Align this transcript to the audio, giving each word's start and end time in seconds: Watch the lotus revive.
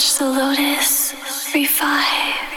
Watch 0.00 0.18
the 0.18 0.24
lotus 0.24 1.14
revive. 1.54 2.49